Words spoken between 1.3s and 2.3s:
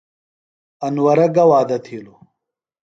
گہ وعدہ تِھیلوۡ؟